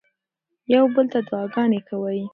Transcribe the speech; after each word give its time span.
یو 0.73 0.85
بل 0.93 1.05
ته 1.13 1.19
دعاګانې 1.27 1.79
کوئ. 1.87 2.21